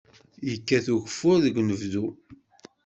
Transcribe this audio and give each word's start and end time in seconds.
Yekkat 0.49 0.87
ugeffur 0.93 1.37
deg 1.45 1.55
unebdu. 1.61 2.05